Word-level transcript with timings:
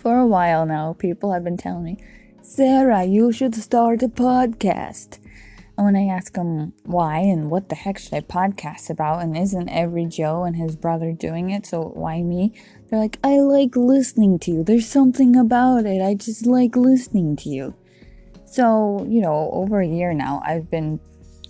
For 0.00 0.18
a 0.18 0.26
while 0.26 0.64
now, 0.64 0.94
people 0.94 1.30
have 1.34 1.44
been 1.44 1.58
telling 1.58 1.84
me, 1.84 1.98
Sarah, 2.40 3.04
you 3.04 3.32
should 3.32 3.54
start 3.54 4.02
a 4.02 4.08
podcast. 4.08 5.18
And 5.76 5.84
when 5.84 5.94
I 5.94 6.06
ask 6.06 6.32
them 6.32 6.72
why 6.84 7.18
and 7.18 7.50
what 7.50 7.68
the 7.68 7.74
heck 7.74 7.98
should 7.98 8.14
I 8.14 8.22
podcast 8.22 8.88
about, 8.88 9.22
and 9.22 9.36
isn't 9.36 9.68
every 9.68 10.06
Joe 10.06 10.44
and 10.44 10.56
his 10.56 10.74
brother 10.74 11.12
doing 11.12 11.50
it, 11.50 11.66
so 11.66 11.82
why 11.82 12.22
me? 12.22 12.54
They're 12.88 12.98
like, 12.98 13.18
I 13.22 13.40
like 13.40 13.76
listening 13.76 14.38
to 14.38 14.50
you. 14.50 14.64
There's 14.64 14.88
something 14.88 15.36
about 15.36 15.84
it. 15.84 16.00
I 16.00 16.14
just 16.14 16.46
like 16.46 16.76
listening 16.76 17.36
to 17.36 17.50
you. 17.50 17.74
So, 18.46 19.06
you 19.06 19.20
know, 19.20 19.50
over 19.52 19.82
a 19.82 19.86
year 19.86 20.14
now, 20.14 20.40
I've 20.46 20.70
been 20.70 20.98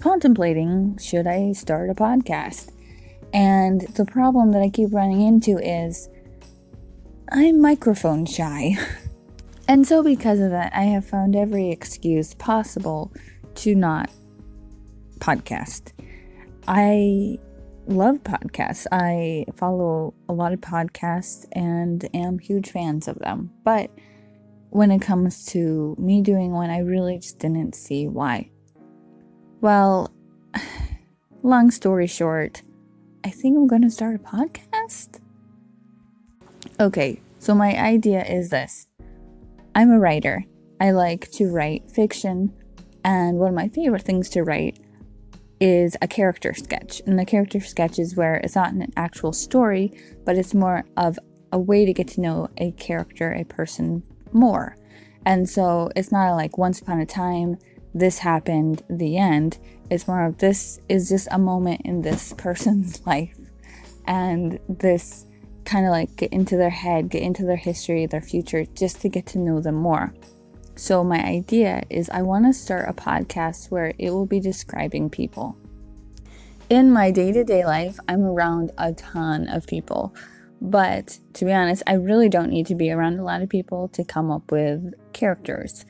contemplating 0.00 0.98
should 0.98 1.28
I 1.28 1.52
start 1.52 1.88
a 1.88 1.94
podcast? 1.94 2.72
And 3.32 3.82
the 3.94 4.06
problem 4.06 4.50
that 4.50 4.60
I 4.60 4.70
keep 4.70 4.92
running 4.92 5.20
into 5.20 5.56
is 5.58 6.08
I'm 7.32 7.60
microphone 7.60 8.26
shy. 8.26 8.76
and 9.68 9.86
so, 9.86 10.02
because 10.02 10.40
of 10.40 10.50
that, 10.50 10.72
I 10.74 10.82
have 10.82 11.06
found 11.06 11.36
every 11.36 11.70
excuse 11.70 12.34
possible 12.34 13.12
to 13.56 13.76
not 13.76 14.10
podcast. 15.20 15.92
I 16.66 17.38
love 17.86 18.24
podcasts. 18.24 18.88
I 18.90 19.46
follow 19.54 20.12
a 20.28 20.32
lot 20.32 20.52
of 20.52 20.60
podcasts 20.60 21.46
and 21.52 22.08
am 22.14 22.40
huge 22.40 22.70
fans 22.70 23.06
of 23.06 23.20
them. 23.20 23.52
But 23.62 23.90
when 24.70 24.90
it 24.90 25.00
comes 25.00 25.46
to 25.46 25.94
me 26.00 26.22
doing 26.22 26.50
one, 26.50 26.70
I 26.70 26.78
really 26.78 27.18
just 27.18 27.38
didn't 27.38 27.76
see 27.76 28.08
why. 28.08 28.50
Well, 29.60 30.12
long 31.44 31.70
story 31.70 32.08
short, 32.08 32.62
I 33.22 33.30
think 33.30 33.56
I'm 33.56 33.68
going 33.68 33.82
to 33.82 33.90
start 33.90 34.16
a 34.16 34.18
podcast. 34.18 35.19
Okay, 36.78 37.20
so 37.38 37.54
my 37.54 37.76
idea 37.76 38.24
is 38.24 38.50
this 38.50 38.86
I'm 39.74 39.90
a 39.90 39.98
writer. 39.98 40.44
I 40.80 40.92
like 40.92 41.30
to 41.32 41.50
write 41.50 41.90
fiction, 41.90 42.52
and 43.04 43.38
one 43.38 43.50
of 43.50 43.54
my 43.54 43.68
favorite 43.68 44.02
things 44.02 44.28
to 44.30 44.42
write 44.42 44.78
is 45.60 45.96
a 46.00 46.08
character 46.08 46.54
sketch. 46.54 47.02
And 47.06 47.18
the 47.18 47.24
character 47.24 47.60
sketch 47.60 47.98
is 47.98 48.16
where 48.16 48.36
it's 48.36 48.54
not 48.54 48.72
an 48.72 48.90
actual 48.96 49.32
story, 49.32 49.92
but 50.24 50.36
it's 50.36 50.54
more 50.54 50.84
of 50.96 51.18
a 51.52 51.58
way 51.58 51.84
to 51.84 51.92
get 51.92 52.08
to 52.08 52.20
know 52.20 52.48
a 52.56 52.72
character, 52.72 53.32
a 53.32 53.44
person 53.44 54.02
more. 54.32 54.76
And 55.26 55.48
so 55.48 55.90
it's 55.94 56.10
not 56.10 56.34
like 56.34 56.56
once 56.56 56.80
upon 56.80 57.00
a 57.00 57.06
time, 57.06 57.58
this 57.94 58.18
happened, 58.18 58.82
the 58.88 59.18
end. 59.18 59.58
It's 59.90 60.08
more 60.08 60.24
of 60.24 60.38
this 60.38 60.80
is 60.88 61.08
just 61.08 61.28
a 61.30 61.38
moment 61.38 61.82
in 61.84 62.02
this 62.02 62.32
person's 62.38 63.04
life. 63.06 63.36
And 64.06 64.58
this 64.68 65.26
kind 65.64 65.86
of 65.86 65.90
like 65.90 66.16
get 66.16 66.32
into 66.32 66.56
their 66.56 66.70
head, 66.70 67.10
get 67.10 67.22
into 67.22 67.44
their 67.44 67.56
history, 67.56 68.06
their 68.06 68.20
future, 68.20 68.64
just 68.64 69.00
to 69.02 69.08
get 69.08 69.26
to 69.26 69.38
know 69.38 69.60
them 69.60 69.76
more. 69.76 70.14
So, 70.76 71.04
my 71.04 71.22
idea 71.22 71.82
is 71.90 72.08
I 72.08 72.22
want 72.22 72.46
to 72.46 72.52
start 72.52 72.88
a 72.88 72.94
podcast 72.94 73.70
where 73.70 73.92
it 73.98 74.10
will 74.10 74.26
be 74.26 74.40
describing 74.40 75.10
people. 75.10 75.56
In 76.70 76.90
my 76.90 77.10
day 77.10 77.32
to 77.32 77.44
day 77.44 77.64
life, 77.64 77.98
I'm 78.08 78.22
around 78.22 78.72
a 78.78 78.92
ton 78.92 79.48
of 79.48 79.66
people. 79.66 80.14
But 80.60 81.18
to 81.34 81.44
be 81.44 81.52
honest, 81.52 81.82
I 81.86 81.94
really 81.94 82.28
don't 82.28 82.50
need 82.50 82.66
to 82.66 82.74
be 82.74 82.90
around 82.90 83.18
a 83.18 83.24
lot 83.24 83.42
of 83.42 83.48
people 83.48 83.88
to 83.88 84.04
come 84.04 84.30
up 84.30 84.52
with 84.52 84.94
characters. 85.12 85.84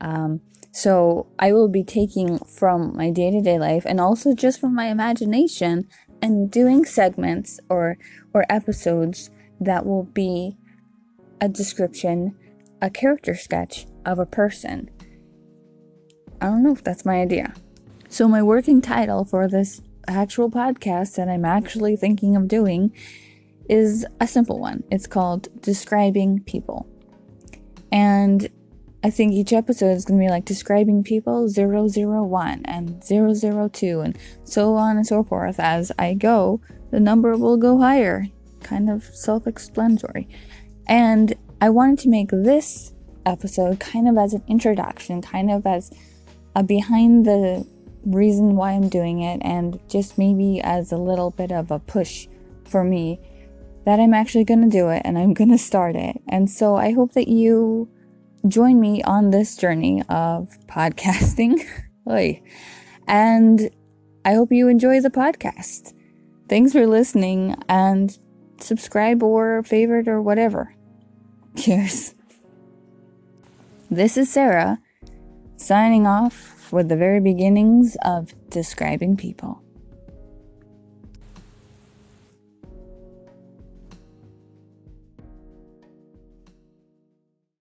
Um, 0.00 0.40
so 0.70 1.26
I 1.38 1.52
will 1.52 1.68
be 1.68 1.84
taking 1.84 2.38
from 2.38 2.96
my 2.96 3.10
day 3.10 3.30
to 3.30 3.40
day 3.40 3.58
life 3.58 3.84
and 3.86 4.00
also 4.00 4.34
just 4.34 4.60
from 4.60 4.74
my 4.74 4.86
imagination 4.86 5.88
and 6.22 6.50
doing 6.50 6.84
segments 6.84 7.60
or 7.68 7.98
or 8.32 8.46
episodes 8.48 9.30
that 9.60 9.84
will 9.84 10.04
be 10.04 10.56
a 11.40 11.48
description, 11.48 12.36
a 12.80 12.88
character 12.88 13.34
sketch 13.34 13.86
of 14.06 14.18
a 14.18 14.26
person. 14.26 14.88
I 16.40 16.46
don't 16.46 16.62
know 16.62 16.72
if 16.72 16.82
that's 16.82 17.04
my 17.04 17.20
idea. 17.20 17.52
So 18.08 18.28
my 18.28 18.42
working 18.42 18.80
title 18.80 19.24
for 19.24 19.48
this 19.48 19.82
actual 20.06 20.50
podcast 20.50 21.16
that 21.16 21.28
I'm 21.28 21.44
actually 21.44 21.96
thinking 21.96 22.36
of 22.36 22.48
doing 22.48 22.94
is 23.68 24.06
a 24.20 24.26
simple 24.26 24.58
one. 24.58 24.84
It's 24.90 25.06
called 25.06 25.48
Describing 25.62 26.42
People. 26.44 26.88
And 27.90 28.48
I 29.04 29.10
think 29.10 29.32
each 29.32 29.52
episode 29.52 29.92
is 29.92 30.04
going 30.04 30.20
to 30.20 30.26
be 30.26 30.30
like 30.30 30.44
describing 30.44 31.02
people 31.02 31.48
001 31.48 32.62
and 32.64 33.02
002 33.02 34.00
and 34.00 34.18
so 34.44 34.74
on 34.74 34.96
and 34.96 35.06
so 35.06 35.24
forth. 35.24 35.58
As 35.58 35.90
I 35.98 36.14
go, 36.14 36.60
the 36.90 37.00
number 37.00 37.36
will 37.36 37.56
go 37.56 37.78
higher. 37.78 38.26
Kind 38.62 38.88
of 38.88 39.02
self 39.04 39.46
explanatory. 39.48 40.28
And 40.86 41.34
I 41.60 41.70
wanted 41.70 41.98
to 42.00 42.08
make 42.08 42.30
this 42.30 42.92
episode 43.26 43.80
kind 43.80 44.08
of 44.08 44.16
as 44.16 44.34
an 44.34 44.44
introduction, 44.46 45.20
kind 45.20 45.50
of 45.50 45.66
as 45.66 45.90
a 46.54 46.62
behind 46.62 47.26
the 47.26 47.66
reason 48.04 48.54
why 48.56 48.72
I'm 48.72 48.88
doing 48.88 49.22
it, 49.22 49.40
and 49.42 49.80
just 49.88 50.16
maybe 50.16 50.60
as 50.60 50.92
a 50.92 50.96
little 50.96 51.30
bit 51.30 51.50
of 51.50 51.70
a 51.72 51.80
push 51.80 52.28
for 52.68 52.84
me 52.84 53.20
that 53.84 53.98
I'm 53.98 54.14
actually 54.14 54.44
going 54.44 54.62
to 54.62 54.68
do 54.68 54.90
it 54.90 55.02
and 55.04 55.18
I'm 55.18 55.34
going 55.34 55.50
to 55.50 55.58
start 55.58 55.96
it. 55.96 56.20
And 56.28 56.48
so 56.48 56.76
I 56.76 56.92
hope 56.92 57.14
that 57.14 57.26
you 57.26 57.88
join 58.46 58.80
me 58.80 59.02
on 59.02 59.30
this 59.30 59.56
journey 59.56 60.02
of 60.08 60.56
podcasting. 60.66 61.60
and 63.06 63.70
I 64.24 64.34
hope 64.34 64.52
you 64.52 64.68
enjoy 64.68 65.00
the 65.00 65.10
podcast. 65.10 65.94
Thanks 66.48 66.72
for 66.72 66.86
listening 66.86 67.56
and 67.68 68.16
subscribe 68.58 69.22
or 69.22 69.62
favorite 69.62 70.08
or 70.08 70.20
whatever. 70.20 70.74
Cheers. 71.56 72.14
This 73.90 74.16
is 74.16 74.30
Sarah 74.30 74.80
signing 75.56 76.06
off 76.06 76.72
with 76.72 76.88
the 76.88 76.96
very 76.96 77.20
beginnings 77.20 77.96
of 78.04 78.34
describing 78.50 79.16
people. 79.16 79.61